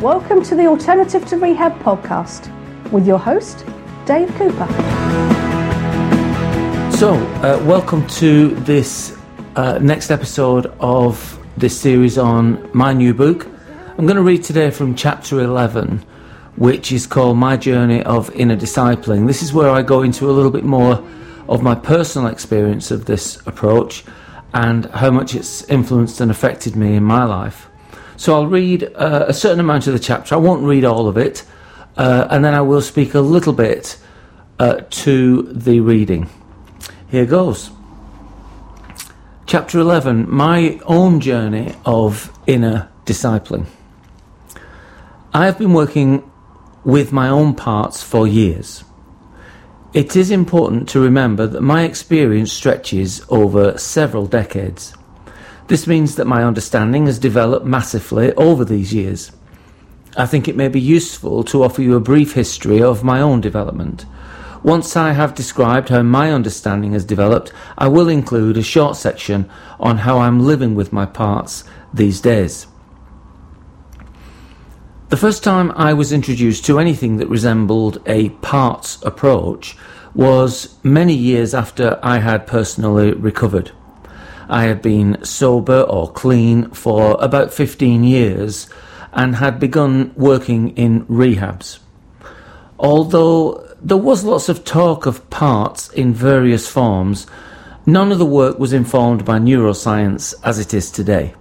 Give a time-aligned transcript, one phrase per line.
[0.00, 2.52] Welcome to the Alternative to Rehab podcast
[2.92, 3.66] with your host,
[4.06, 4.68] Dave Cooper.
[6.96, 9.18] So, uh, welcome to this
[9.56, 13.48] uh, next episode of this series on my new book.
[13.98, 15.98] I'm going to read today from chapter 11,
[16.54, 19.26] which is called My Journey of Inner Discipling.
[19.26, 21.04] This is where I go into a little bit more
[21.48, 24.04] of my personal experience of this approach
[24.54, 27.67] and how much it's influenced and affected me in my life.
[28.18, 30.34] So I'll read uh, a certain amount of the chapter.
[30.34, 31.44] I won't read all of it,
[31.96, 33.96] uh, and then I will speak a little bit
[34.58, 36.28] uh, to the reading.
[37.08, 37.70] Here goes.
[39.46, 43.66] Chapter 11 My own journey of inner discipling.
[45.32, 46.28] I have been working
[46.82, 48.82] with my own parts for years.
[49.94, 54.97] It is important to remember that my experience stretches over several decades.
[55.68, 59.32] This means that my understanding has developed massively over these years.
[60.16, 63.42] I think it may be useful to offer you a brief history of my own
[63.42, 64.06] development.
[64.62, 69.48] Once I have described how my understanding has developed, I will include a short section
[69.78, 72.66] on how I'm living with my parts these days.
[75.10, 79.76] The first time I was introduced to anything that resembled a parts approach
[80.14, 83.72] was many years after I had personally recovered.
[84.48, 88.68] I had been sober or clean for about 15 years
[89.12, 91.78] and had begun working in rehabs.
[92.78, 97.26] Although there was lots of talk of parts in various forms,
[97.84, 101.34] none of the work was informed by neuroscience as it is today.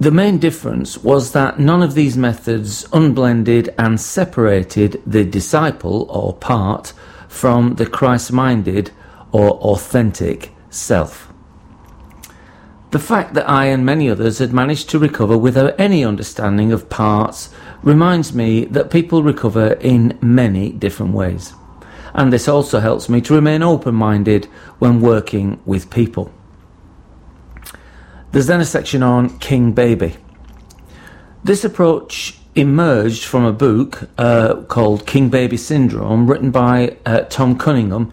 [0.00, 6.34] The main difference was that none of these methods unblended and separated the disciple or
[6.34, 6.92] part
[7.28, 8.90] from the Christ minded
[9.32, 11.32] or authentic self.
[12.92, 16.90] The fact that I and many others had managed to recover without any understanding of
[16.90, 17.48] parts
[17.82, 21.54] reminds me that people recover in many different ways.
[22.12, 24.44] And this also helps me to remain open minded
[24.78, 26.30] when working with people.
[28.32, 30.16] There's then a section on King Baby.
[31.42, 37.56] This approach emerged from a book uh, called King Baby Syndrome, written by uh, Tom
[37.56, 38.12] Cunningham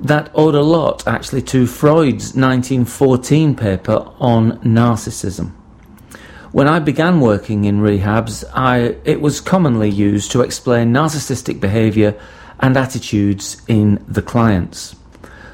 [0.00, 5.52] that owed a lot actually to Freud's 1914 paper on narcissism.
[6.52, 12.18] When I began working in rehabs, I, it was commonly used to explain narcissistic behaviour
[12.60, 14.96] and attitudes in the clients.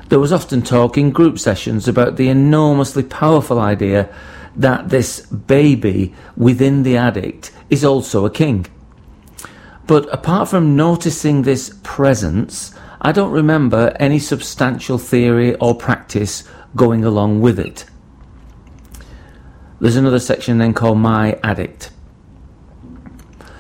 [0.09, 4.15] There was often talk in group sessions about the enormously powerful idea
[4.55, 8.67] that this baby within the addict is also a king.
[9.87, 12.75] But apart from noticing this presence,
[13.05, 16.45] I don't remember any substantial theory or practice
[16.77, 17.85] going along with it.
[19.81, 21.91] There's another section then called My Addict.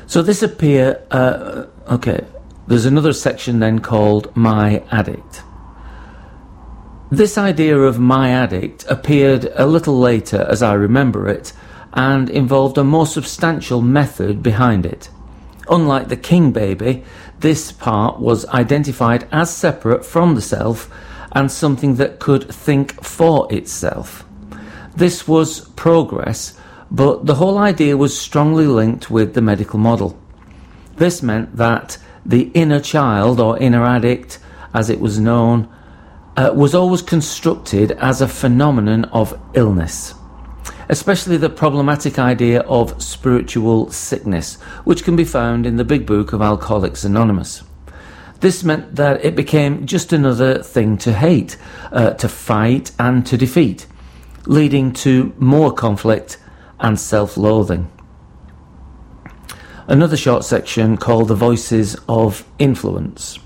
[0.07, 2.25] So this appear, uh, okay,
[2.69, 5.43] there's another section then called My Addict.
[7.11, 11.53] This idea of My Addict appeared a little later as I remember it
[11.93, 15.09] and involved a more substantial method behind it.
[15.69, 17.05] Unlike the king baby,
[17.41, 20.91] this part was identified as separate from the self
[21.33, 24.25] and something that could think for itself.
[24.95, 26.59] This was progress,
[26.91, 30.19] but the whole idea was strongly linked with the medical model.
[30.97, 34.39] This meant that the inner child, or inner addict,
[34.75, 35.69] as it was known,
[36.37, 40.15] uh, was always constructed as a phenomenon of illness
[40.93, 46.35] especially the problematic idea of spiritual sickness, which can be found in the big book
[46.35, 47.63] of Alcoholics Anonymous.
[48.41, 51.57] This meant that it became just another thing to hate,
[51.93, 53.87] uh, to fight, and to defeat,
[54.45, 56.37] leading to more conflict
[56.79, 57.91] and self loathing.
[59.87, 63.39] Another short section called The Voices of Influence.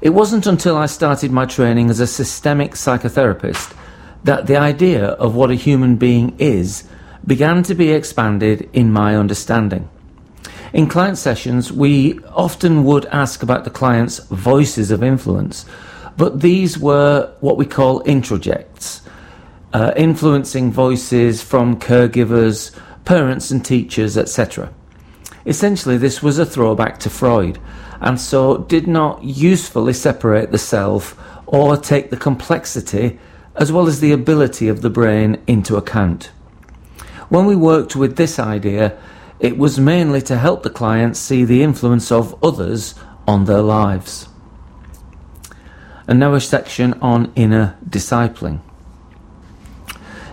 [0.00, 3.74] It wasn't until I started my training as a systemic psychotherapist
[4.26, 6.82] that the idea of what a human being is
[7.24, 9.88] began to be expanded in my understanding.
[10.72, 15.64] In client sessions, we often would ask about the client's voices of influence,
[16.16, 19.00] but these were what we call introjects,
[19.72, 24.72] uh, influencing voices from caregivers, parents, and teachers, etc.
[25.46, 27.60] Essentially, this was a throwback to Freud,
[28.00, 31.16] and so did not usefully separate the self
[31.46, 33.20] or take the complexity
[33.56, 36.30] as well as the ability of the brain into account.
[37.28, 38.96] When we worked with this idea,
[39.40, 42.94] it was mainly to help the clients see the influence of others
[43.26, 44.28] on their lives.
[46.06, 48.60] And now a section on inner discipling.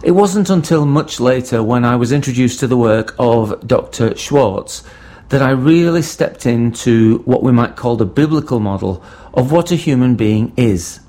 [0.04, 4.16] It wasn't until much later when I was introduced to the work of Dr.
[4.16, 4.84] Schwartz
[5.30, 9.04] that I really stepped into what we might call the biblical model
[9.34, 11.00] of what a human being is.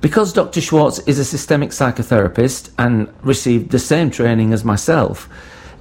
[0.00, 0.60] Because Dr.
[0.60, 5.28] Schwartz is a systemic psychotherapist and received the same training as myself,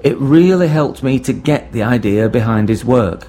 [0.01, 3.27] it really helped me to get the idea behind his work.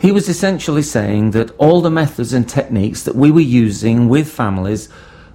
[0.00, 4.30] He was essentially saying that all the methods and techniques that we were using with
[4.30, 4.88] families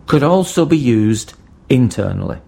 [0.08, 1.34] could also be used
[1.70, 2.40] internally.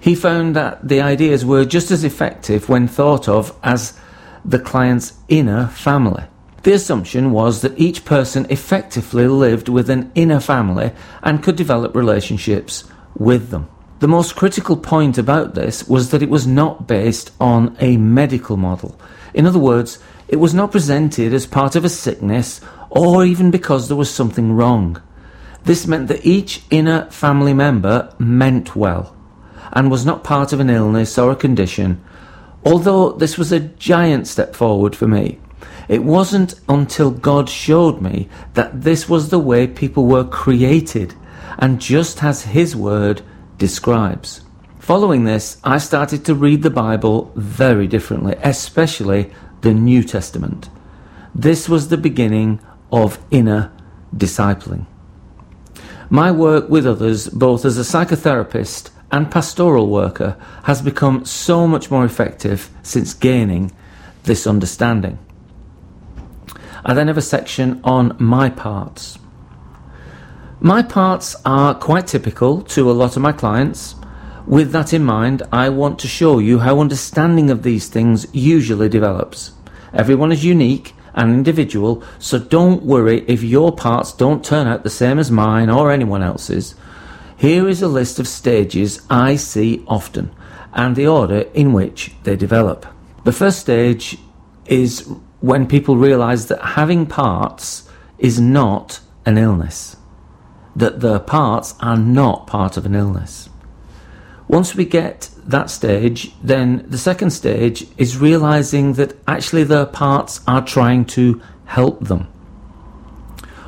[0.00, 3.98] He found that the ideas were just as effective when thought of as
[4.44, 6.24] the client's inner family.
[6.62, 10.92] The assumption was that each person effectively lived with an inner family
[11.22, 12.84] and could develop relationships
[13.16, 13.68] with them.
[13.98, 18.56] The most critical point about this was that it was not based on a medical
[18.56, 18.98] model.
[19.34, 19.98] In other words,
[20.28, 22.60] it was not presented as part of a sickness
[22.90, 25.00] or even because there was something wrong.
[25.64, 29.16] This meant that each inner family member meant well
[29.72, 32.02] and was not part of an illness or a condition.
[32.64, 35.38] Although this was a giant step forward for me,
[35.92, 41.12] it wasn't until God showed me that this was the way people were created,
[41.58, 43.20] and just as His Word
[43.58, 44.40] describes.
[44.78, 50.70] Following this, I started to read the Bible very differently, especially the New Testament.
[51.34, 52.60] This was the beginning
[52.90, 53.70] of inner
[54.16, 54.86] discipling.
[56.08, 61.90] My work with others, both as a psychotherapist and pastoral worker has become so much
[61.90, 63.72] more effective since gaining
[64.22, 65.18] this understanding.
[66.84, 69.18] I then have a section on my parts.
[70.60, 73.94] My parts are quite typical to a lot of my clients.
[74.46, 78.88] With that in mind, I want to show you how understanding of these things usually
[78.88, 79.52] develops.
[79.92, 84.90] Everyone is unique and individual, so don't worry if your parts don't turn out the
[84.90, 86.74] same as mine or anyone else's.
[87.36, 90.34] Here is a list of stages I see often
[90.72, 92.86] and the order in which they develop.
[93.24, 94.18] The first stage
[94.66, 95.08] is
[95.42, 99.96] when people realize that having parts is not an illness,
[100.74, 103.50] that their parts are not part of an illness.
[104.48, 110.40] Once we get that stage, then the second stage is realizing that actually their parts
[110.46, 112.28] are trying to help them.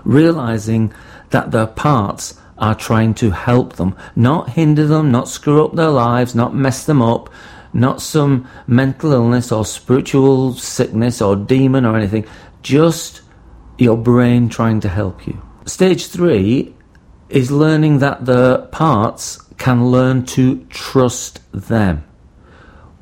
[0.04, 0.94] Realizing
[1.30, 5.90] that their parts are trying to help them, not hinder them, not screw up their
[5.90, 7.28] lives, not mess them up,
[7.74, 12.24] not some mental illness or spiritual sickness or demon or anything,
[12.62, 13.20] just
[13.76, 15.42] your brain trying to help you.
[15.66, 16.74] Stage three
[17.28, 22.04] is learning that the parts can learn to trust them.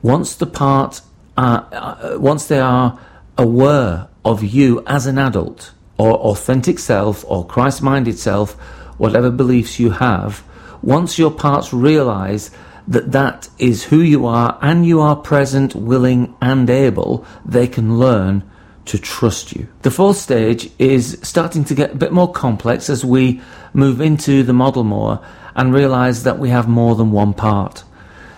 [0.00, 1.02] Once the parts
[1.36, 2.98] are, uh, once they are
[3.36, 8.52] aware of you as an adult or authentic self or Christ-minded self,
[8.98, 10.42] whatever beliefs you have,
[10.82, 12.50] once your parts realize
[12.88, 17.98] that that is who you are and you are present, willing, and able, they can
[17.98, 18.42] learn
[18.84, 19.68] to trust you.
[19.82, 23.40] The fourth stage is starting to get a bit more complex as we
[23.72, 25.24] move into the model more
[25.54, 27.84] and realize that we have more than one part.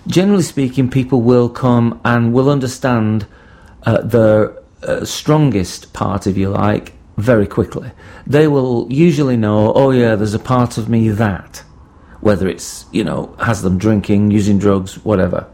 [0.06, 3.26] Generally speaking, people will come and will understand
[3.85, 7.91] uh, the uh, strongest part, if you like, very quickly.
[8.26, 11.62] They will usually know, oh yeah, there's a part of me that,
[12.25, 15.47] whether it's, you know, has them drinking, using drugs, whatever.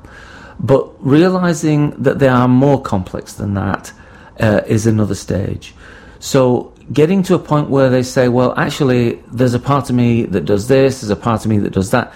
[0.61, 3.92] But realizing that they are more complex than that
[4.38, 5.75] uh, is another stage.
[6.21, 10.23] So getting to a point where they say, well, actually, there's a part of me
[10.26, 12.14] that does this, there's a part of me that does that,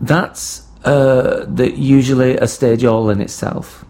[0.00, 3.84] that's uh, the, usually a stage all in itself.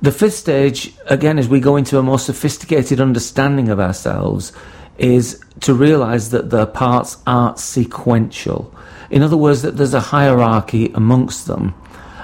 [0.00, 4.52] The fifth stage, again, as we go into a more sophisticated understanding of ourselves,
[4.98, 8.74] is to realize that the parts are sequential.
[9.10, 11.74] In other words, that there's a hierarchy amongst them,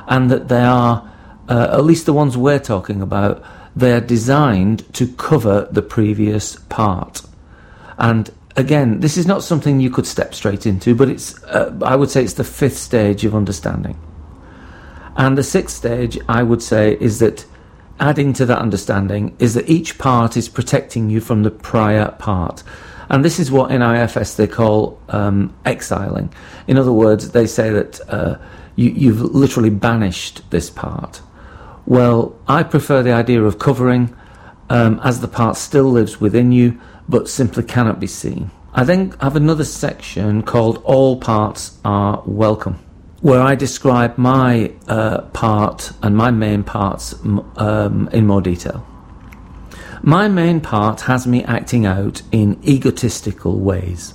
[0.07, 1.11] and that they are,
[1.49, 3.43] uh, at least the ones we're talking about,
[3.77, 7.23] they're designed to cover the previous part.
[7.99, 11.95] And again, this is not something you could step straight into, but it's, uh, I
[11.97, 13.99] would say it's the fifth stage of understanding.
[15.17, 17.45] And the sixth stage, I would say, is that
[18.01, 22.63] adding to that understanding is that each part is protecting you from the prior part.
[23.09, 26.33] And this is what in IFS they call um, exiling.
[26.67, 28.39] In other words, they say that uh,
[28.77, 31.23] you, you've literally banished this part.
[31.87, 34.15] Well, I prefer the idea of covering,
[34.69, 36.79] um, as the part still lives within you,
[37.09, 38.51] but simply cannot be seen.
[38.75, 42.79] I then have another section called All Parts Are Welcome
[43.21, 47.15] where I describe my uh, part and my main parts
[47.57, 48.87] um, in more detail.
[50.03, 54.15] My main part has me acting out in egotistical ways,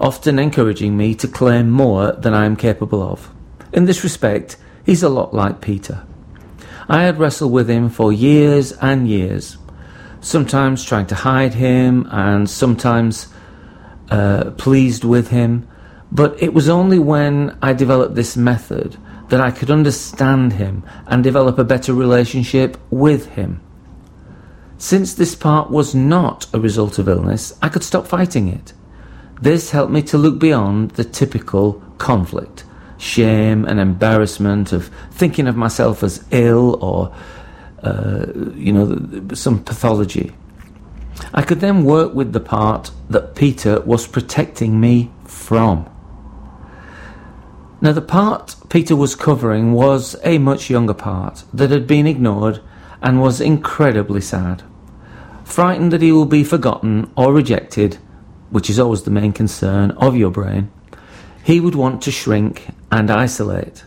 [0.00, 3.30] often encouraging me to claim more than I am capable of.
[3.72, 6.06] In this respect, he's a lot like Peter.
[6.88, 9.56] I had wrestled with him for years and years,
[10.20, 13.28] sometimes trying to hide him and sometimes
[14.10, 15.68] uh, pleased with him.
[16.12, 18.98] But it was only when I developed this method
[19.30, 23.62] that I could understand him and develop a better relationship with him.
[24.76, 28.74] Since this part was not a result of illness, I could stop fighting it.
[29.40, 32.64] This helped me to look beyond the typical conflict,
[32.98, 37.14] shame and embarrassment of thinking of myself as ill or,
[37.82, 40.32] uh, you know, some pathology.
[41.32, 45.88] I could then work with the part that Peter was protecting me from.
[47.82, 52.62] Now, the part Peter was covering was a much younger part that had been ignored
[53.02, 54.62] and was incredibly sad
[55.52, 57.98] frightened that he will be forgotten or rejected,
[58.50, 60.70] which is always the main concern of your brain,
[61.44, 63.84] he would want to shrink and isolate.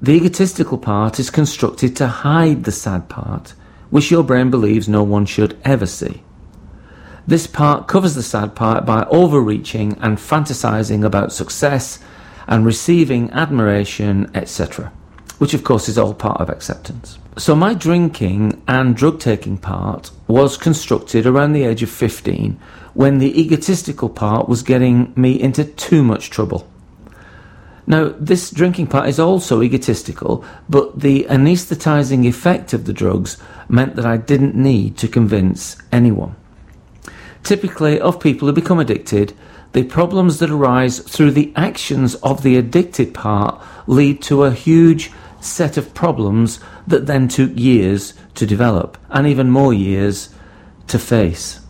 [0.00, 3.54] The egotistical part is constructed to hide the sad part,
[3.90, 6.22] which your brain believes no one should ever see.
[7.26, 11.98] This part covers the sad part by overreaching and fantasizing about success
[12.48, 14.90] and receiving admiration, etc.,
[15.38, 17.18] which of course is all part of acceptance.
[17.36, 22.58] So, my drinking and drug taking part was constructed around the age of 15
[22.94, 26.68] when the egotistical part was getting me into too much trouble.
[27.86, 33.38] Now, this drinking part is also egotistical, but the anaesthetizing effect of the drugs
[33.68, 36.34] meant that I didn't need to convince anyone.
[37.44, 39.32] Typically, of people who become addicted,
[39.78, 45.12] the problems that arise through the actions of the addicted part lead to a huge
[45.40, 50.34] set of problems that then took years to develop and even more years
[50.88, 51.60] to face.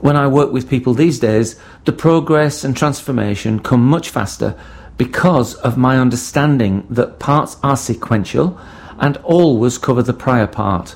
[0.00, 4.54] When I work with people these days, the progress and transformation come much faster
[4.98, 8.60] because of my understanding that parts are sequential
[8.98, 10.94] and always cover the prior part.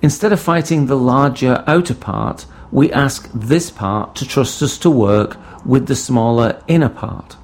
[0.00, 4.90] Instead of fighting the larger outer part, we ask this part to trust us to
[4.90, 7.36] work with the smaller inner part.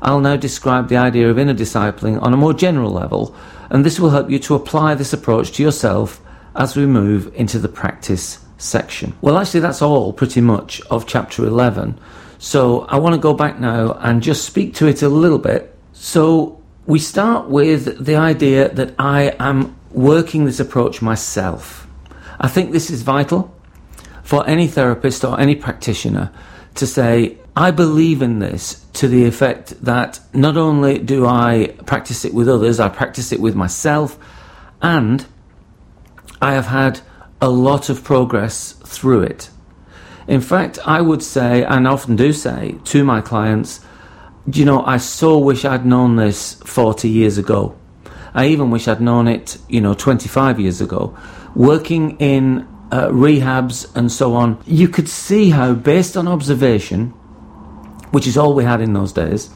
[0.00, 3.34] I'll now describe the idea of inner discipling on a more general level,
[3.70, 6.20] and this will help you to apply this approach to yourself
[6.54, 9.14] as we move into the practice section.
[9.20, 11.98] Well, actually, that's all pretty much of chapter 11.
[12.38, 15.74] So I want to go back now and just speak to it a little bit.
[15.92, 21.88] So we start with the idea that I am working this approach myself.
[22.38, 23.53] I think this is vital
[24.24, 26.32] for any therapist or any practitioner
[26.74, 32.24] to say, I believe in this to the effect that not only do I practice
[32.24, 34.18] it with others, I practice it with myself,
[34.82, 35.24] and
[36.42, 37.00] I have had
[37.40, 39.50] a lot of progress through it.
[40.26, 43.84] In fact, I would say, and often do say to my clients,
[44.50, 47.76] you know, I so wish I'd known this 40 years ago.
[48.32, 51.16] I even wish I'd known it, you know, 25 years ago.
[51.54, 57.08] Working in uh, rehabs and so on, you could see how, based on observation,
[58.12, 59.50] which is all we had in those days,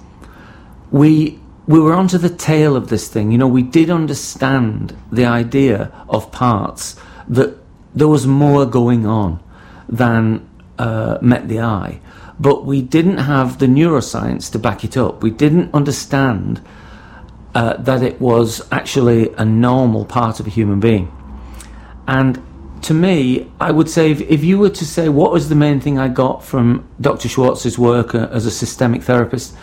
[0.90, 3.30] we we were onto the tail of this thing.
[3.30, 6.96] You know, we did understand the idea of parts
[7.28, 7.56] that
[7.94, 9.38] there was more going on
[9.88, 12.00] than uh, met the eye,
[12.40, 15.22] but we didn't have the neuroscience to back it up.
[15.22, 16.60] We didn't understand
[17.54, 21.12] uh, that it was actually a normal part of a human being.
[22.08, 22.42] And
[22.82, 25.80] to me, I would say if, if, you were to say what was the main
[25.80, 27.28] thing I got from Dr.
[27.28, 29.56] Schwartz's work uh, as a systemic therapist,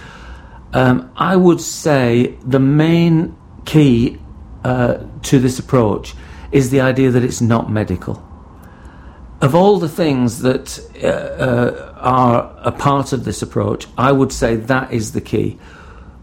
[0.74, 4.20] um, I would say the main key
[4.64, 6.14] uh, to this approach
[6.52, 8.22] is the idea that it's not medical.
[9.42, 14.32] Of all the things that uh, uh are a part of this approach, I would
[14.32, 15.58] say that is the key.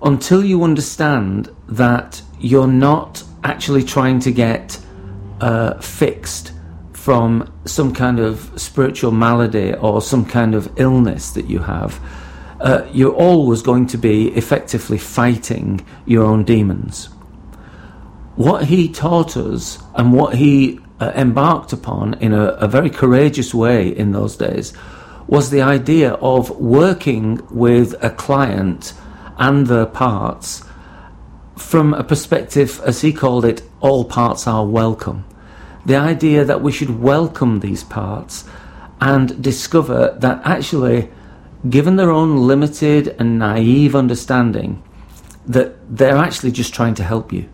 [0.00, 4.78] Until you understand that you're not actually trying to get
[5.40, 6.52] uh, fixed
[7.02, 11.98] from some kind of spiritual malady or some kind of illness that you have,
[12.60, 17.06] uh, you're always going to be effectively fighting your own demons.
[18.36, 23.52] What he taught us and what he uh, embarked upon in a, a very courageous
[23.52, 24.72] way in those days
[25.26, 28.94] was the idea of working with a client
[29.38, 30.62] and their parts
[31.56, 35.24] from a perspective, as he called it, all parts are welcome
[35.84, 38.44] the idea that we should welcome these parts
[39.00, 41.10] and discover that actually,
[41.68, 44.82] given their own limited and naive understanding,
[45.46, 47.48] that they're actually just trying to help you.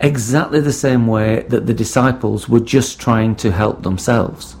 [0.00, 4.56] Exactly the same way that the disciples were just trying to help themselves.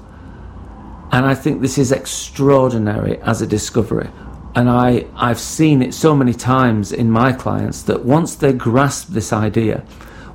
[1.10, 4.10] And I think this is extraordinary as a discovery.
[4.54, 9.10] and I, I've seen it so many times in my clients that once they grasp
[9.10, 9.84] this idea,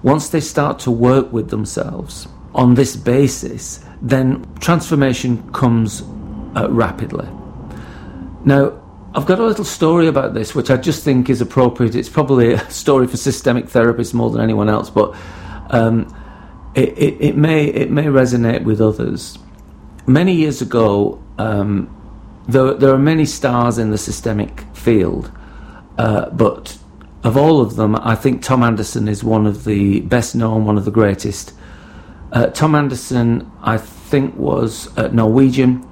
[0.03, 6.03] once they start to work with themselves on this basis, then transformation comes
[6.55, 7.27] uh, rapidly.
[8.45, 8.79] Now,
[9.15, 11.95] I've got a little story about this, which I just think is appropriate.
[11.95, 15.15] It's probably a story for systemic therapists more than anyone else, but
[15.69, 16.13] um,
[16.75, 19.37] it, it, it, may it may resonate with others.
[20.05, 21.89] Many years ago, um,
[22.47, 25.31] there, there are many stars in the systemic field,
[25.97, 26.77] uh, but
[27.23, 30.77] of all of them, I think Tom Andersen is one of the best known, one
[30.77, 31.53] of the greatest.
[32.31, 35.87] Uh, Tom Andersen, I think, was uh, Norwegian.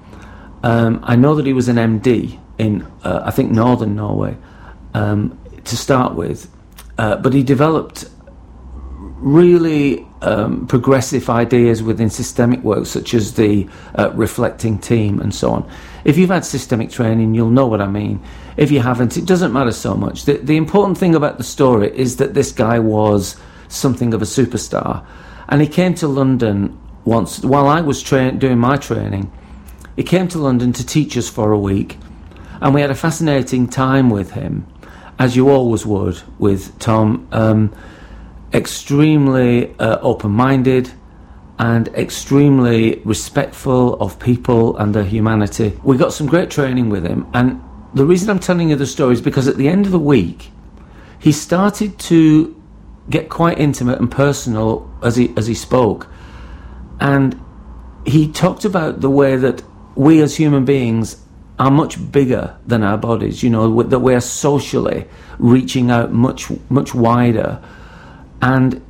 [0.64, 4.38] Um, I know that he was an MD in, uh, I think, northern Norway
[4.94, 6.52] um, to start with,
[6.98, 8.06] uh, but he developed
[9.22, 15.52] really um, progressive ideas within systemic work, such as the uh, reflecting team and so
[15.52, 15.70] on.
[16.04, 18.22] If you've had systemic training, you'll know what I mean.
[18.58, 20.26] If you haven't, it doesn't matter so much.
[20.26, 23.36] The, the important thing about the story is that this guy was
[23.68, 25.06] something of a superstar.
[25.50, 29.32] And he came to London once, while I was tra- doing my training,
[29.96, 31.98] he came to London to teach us for a week.
[32.62, 34.68] And we had a fascinating time with him,
[35.18, 37.28] as you always would with Tom.
[37.32, 37.74] Um,
[38.54, 40.92] extremely uh, open minded
[41.60, 45.80] and extremely respectful of people and their humanity.
[45.84, 47.62] We got some great training with him, and
[47.94, 50.50] the reason I'm telling you the story is because at the end of the week,
[51.20, 52.60] he started to
[53.10, 56.08] get quite intimate and personal as he as he spoke,
[57.00, 57.40] and
[58.06, 59.64] he talked about the way that
[59.96, 61.24] we as human beings
[61.60, 63.44] are much bigger than our bodies.
[63.44, 65.06] You know that we are socially
[65.38, 67.62] reaching out much much wider
[68.42, 68.82] and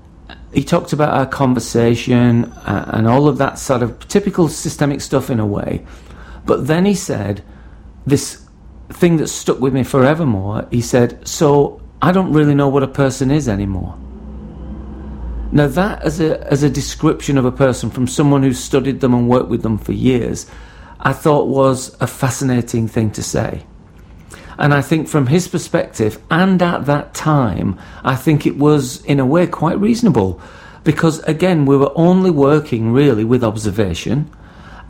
[0.54, 5.30] he talked about our conversation uh, and all of that sort of typical systemic stuff
[5.30, 5.86] in a way.
[6.46, 7.44] But then he said
[8.06, 8.46] this
[8.90, 10.68] thing that stuck with me forevermore.
[10.72, 13.98] He said, So I don't really know what a person is anymore.
[15.54, 19.14] Now, that as a, as a description of a person from someone who studied them
[19.14, 20.50] and worked with them for years,
[21.00, 23.66] I thought was a fascinating thing to say.
[24.62, 29.20] And I think from his perspective, and at that time, I think it was in
[29.20, 30.40] a way quite reasonable.
[30.84, 34.30] Because again, we were only working really with observation.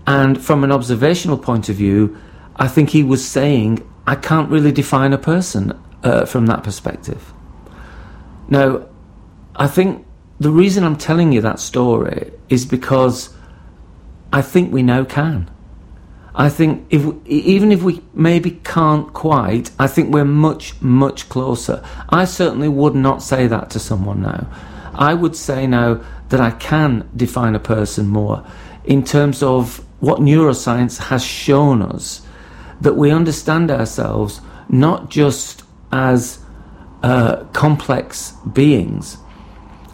[0.06, 2.18] And from an observational point of view,
[2.58, 7.32] I think he was saying, I can't really define a person uh, from that perspective.
[8.50, 8.90] Now,
[9.56, 10.06] I think
[10.40, 13.30] the reason I'm telling you that story is because
[14.34, 15.51] I think we now can.
[16.34, 21.84] I think if even if we maybe can't quite, I think we're much much closer.
[22.10, 24.48] I certainly would not say that to someone now.
[24.94, 28.46] I would say now that I can define a person more
[28.86, 32.22] in terms of what neuroscience has shown us
[32.80, 36.39] that we understand ourselves not just as
[37.04, 39.17] uh, complex beings,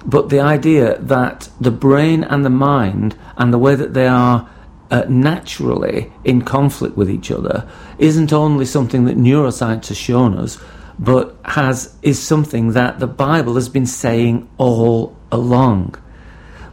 [0.05, 4.47] but the idea that the brain and the mind and the way that they are
[4.89, 10.57] uh, naturally in conflict with each other isn't only something that neuroscience has shown us,
[10.99, 15.95] but has is something that the Bible has been saying all along.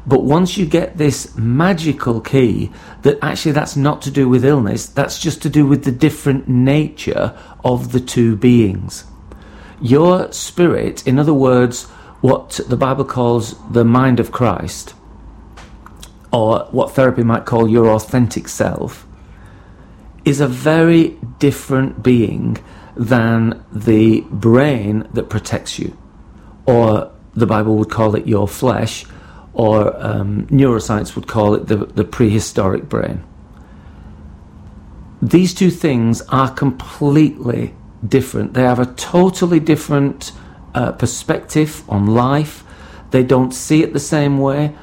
[0.06, 2.70] But once you get this magical key
[3.02, 6.46] that actually that's not to do with illness, that's just to do with the different
[6.46, 9.04] nature of the two beings.
[9.80, 11.84] Your spirit, in other words,
[12.20, 14.94] what the Bible calls the mind of Christ,
[16.34, 19.06] or what therapy might call your authentic self,
[20.24, 22.58] is a very different being
[22.96, 25.96] than the brain that protects you.
[26.66, 29.06] Or the Bible would call it your flesh,
[29.52, 33.22] or um, neuroscience would call it the, the prehistoric brain.
[35.22, 37.74] These two things are completely
[38.06, 38.54] different.
[38.54, 40.32] They have a totally different
[40.74, 42.64] uh, perspective on life.
[43.12, 44.74] They don't see it the same way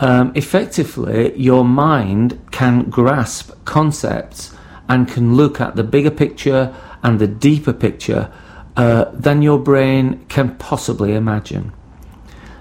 [0.00, 4.54] um, effectively your mind can grasp concepts
[4.88, 8.30] and can look at the bigger picture and the deeper picture
[8.76, 11.72] uh, than your brain can possibly imagine.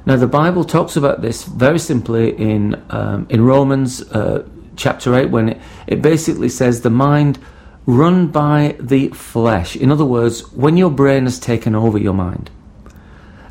[0.06, 5.32] Now, the Bible talks about this very simply in um, in Romans uh, chapter eight,
[5.32, 7.40] when it, it basically says the mind
[7.88, 9.76] run by the flesh.
[9.76, 12.50] In other words, when your brain has taken over your mind,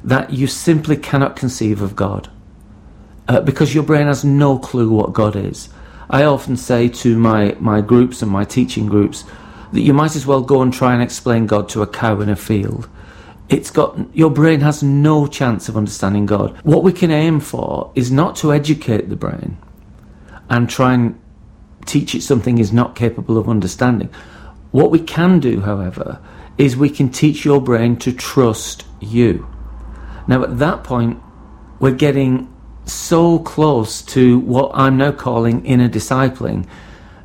[0.02, 2.30] that you simply cannot conceive of God
[3.28, 5.68] uh, because your brain has no clue what God is.
[6.10, 9.24] I often say to my, my groups and my teaching groups
[9.72, 12.28] that you might as well go and try and explain God to a cow in
[12.28, 12.88] a field.
[13.48, 16.56] It's got your brain has no chance of understanding God.
[16.62, 19.58] What we can aim for is not to educate the brain
[20.48, 21.20] and try and
[21.84, 24.08] teach it something it's not capable of understanding.
[24.70, 26.20] What we can do, however,
[26.56, 29.46] is we can teach your brain to trust you.
[30.26, 31.20] Now, at that point,
[31.80, 32.53] we're getting
[32.84, 36.66] so close to what I'm now calling inner discipling,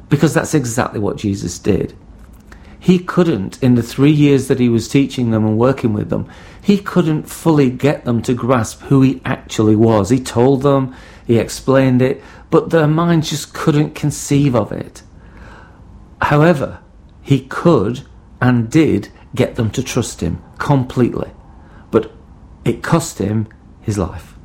[0.10, 1.95] because that's exactly what Jesus did.
[2.80, 6.30] He couldn't, in the three years that he was teaching them and working with them,
[6.62, 10.10] he couldn't fully get them to grasp who he actually was.
[10.10, 10.95] He told them,
[11.28, 15.04] he explained it, but their minds just couldn't conceive of it.
[16.22, 16.80] However,
[17.22, 18.02] he could
[18.41, 21.32] and did get them to trust him completely.
[21.91, 22.12] But
[22.65, 23.48] it cost him
[23.82, 24.38] his life.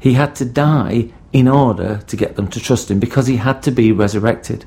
[0.00, 3.62] He had to die in order to get them to trust him because he had
[3.62, 4.64] to be resurrected.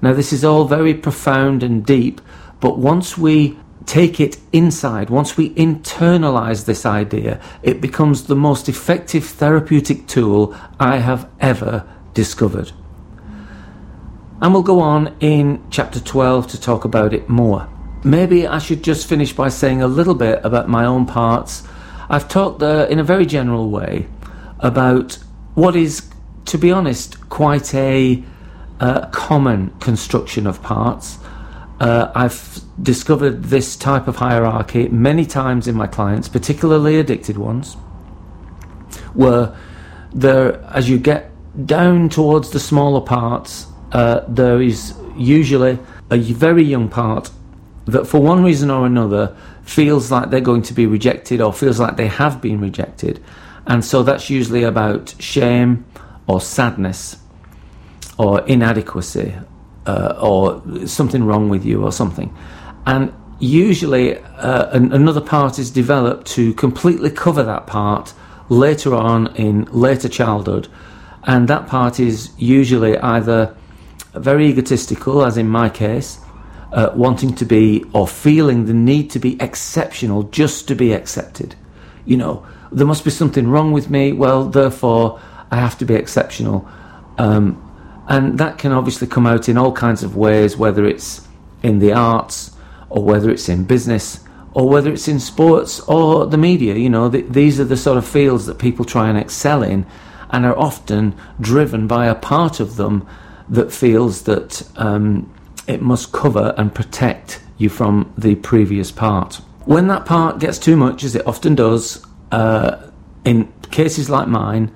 [0.00, 2.20] Now, this is all very profound and deep,
[2.60, 8.68] but once we take it inside, once we internalize this idea, it becomes the most
[8.68, 12.72] effective therapeutic tool I have ever discovered.
[14.40, 17.68] And we'll go on in chapter 12 to talk about it more.
[18.02, 21.62] Maybe I should just finish by saying a little bit about my own parts.
[22.10, 24.06] I've talked there in a very general way
[24.60, 25.18] about
[25.54, 26.08] what is,
[26.46, 28.22] to be honest, quite a
[28.80, 31.18] uh, common construction of parts.
[31.80, 37.74] Uh, I've discovered this type of hierarchy many times in my clients, particularly addicted ones,
[39.14, 39.56] where
[40.12, 41.30] there, as you get
[41.66, 45.78] down towards the smaller parts, uh, there is usually
[46.10, 47.30] a very young part
[47.86, 51.78] that for one reason or another feels like they're going to be rejected or feels
[51.78, 53.22] like they have been rejected.
[53.66, 55.84] And so that's usually about shame
[56.26, 57.16] or sadness
[58.18, 59.34] or inadequacy
[59.86, 62.34] uh, or something wrong with you or something.
[62.86, 68.14] And usually uh, an, another part is developed to completely cover that part
[68.48, 70.68] later on in later childhood.
[71.24, 73.56] And that part is usually either
[74.14, 76.18] very egotistical, as in my case,
[76.72, 81.54] uh, wanting to be or feeling the need to be exceptional just to be accepted.
[82.04, 85.94] You know, there must be something wrong with me, well, therefore, I have to be
[85.94, 86.68] exceptional.
[87.18, 87.60] Um,
[88.08, 91.26] and that can obviously come out in all kinds of ways, whether it's
[91.62, 92.54] in the arts,
[92.90, 94.20] or whether it's in business,
[94.52, 96.74] or whether it's in sports or the media.
[96.74, 99.86] You know, th- these are the sort of fields that people try and excel in
[100.30, 103.06] and are often driven by a part of them
[103.48, 105.32] that feels that um,
[105.66, 109.36] it must cover and protect you from the previous part.
[109.64, 112.90] When that part gets too much, as it often does, uh,
[113.24, 114.74] in cases like mine,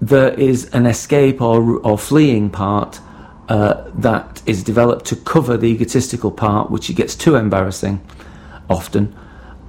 [0.00, 3.00] there is an escape or, or fleeing part
[3.48, 8.00] uh, that is developed to cover the egotistical part, which it gets too embarrassing
[8.68, 9.14] often.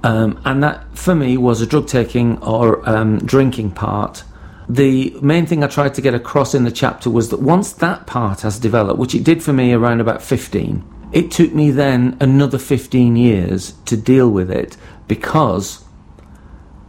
[0.02, 4.24] Um, and that, for me, was a drug taking or um, drinking part
[4.68, 8.06] the main thing I tried to get across in the chapter was that once that
[8.06, 12.16] part has developed, which it did for me around about 15, it took me then
[12.20, 15.85] another 15 years to deal with it because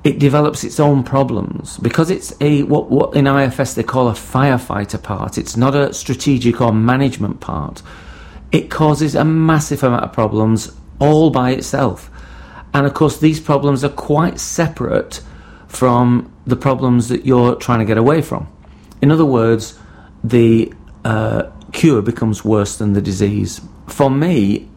[0.03, 1.77] it develops its own problems.
[1.77, 5.93] Because it's a what, what in IFS they call a firefighter part, it's not a
[5.93, 7.81] strategic or management part.
[8.51, 12.09] It causes a massive amount of problems all by itself.
[12.73, 15.21] And of course, these problems are quite separate
[15.67, 18.47] from the problems that you're trying to get away from.
[19.01, 19.77] In other words,
[20.23, 23.61] the uh, cure becomes worse than the disease.
[23.87, 24.69] For me,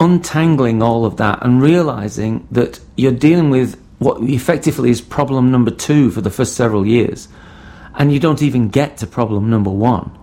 [0.00, 5.70] untangling all of that and realizing that you're dealing with what effectively is problem number
[5.70, 7.28] two for the first several years,
[7.94, 10.16] and you don't even get to problem number one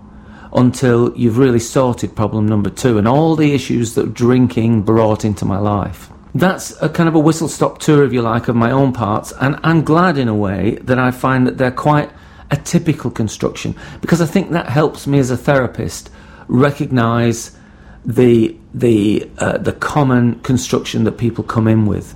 [0.53, 5.45] until you've really sorted problem number two and all the issues that drinking brought into
[5.45, 8.71] my life that's a kind of a whistle stop tour, if you like, of my
[8.71, 9.33] own parts.
[9.41, 12.09] And I'm glad in a way that I find that they're quite
[12.49, 16.09] a typical construction because I think that helps me as a therapist
[16.47, 17.57] recognize
[18.05, 22.15] the the uh, the common construction that people come in with.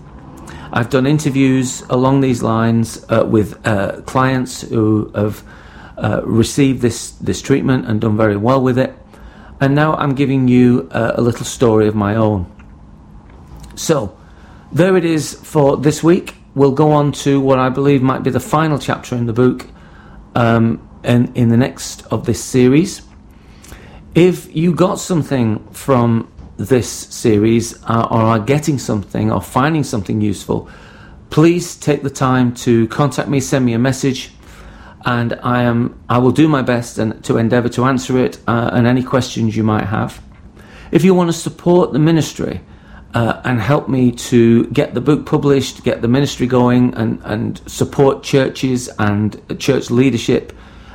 [0.76, 5.42] I've done interviews along these lines uh, with uh, clients who have
[5.98, 8.94] uh, received this this treatment and done very well with it,
[9.62, 12.52] and now I'm giving you uh, a little story of my own.
[13.76, 14.18] So,
[14.74, 16.36] there it is for this week.
[16.56, 19.68] We'll go on to what I believe might be the final chapter in the book
[20.36, 23.02] um, and in the next of this series.
[24.14, 30.22] If you got something from this series uh, or are getting something or finding something
[30.22, 30.70] useful,
[31.30, 34.32] please take the time to contact me, send me a message,
[35.06, 38.72] and I am I will do my best and to endeavour to answer it uh,
[38.74, 40.22] and any questions you might have.
[40.91, 42.62] If you want to support the ministry,
[43.15, 47.62] uh, and help me to get the book published, get the ministry going, and, and
[47.65, 50.52] support churches and church leadership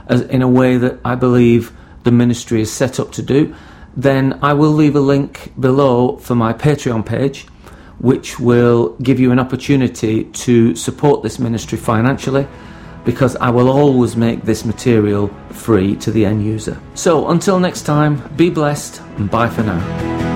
[0.07, 1.73] as, in a way that I believe
[2.05, 3.55] the ministry is set up to do,
[4.03, 7.47] then I will leave a link below for my Patreon page,
[7.99, 12.47] which will give you an opportunity to support this ministry financially
[13.05, 16.81] because I will always make this material free to the end user.
[16.95, 20.30] So until next time, be blessed and bye for now.